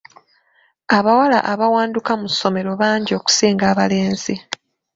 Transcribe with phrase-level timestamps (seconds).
[0.97, 4.35] Abawala abawanduka mu ssomero bangi okusinga abalenzi.